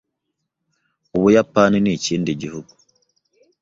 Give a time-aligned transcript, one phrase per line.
[1.17, 2.71] Ubuyapani ni ikindi gihugu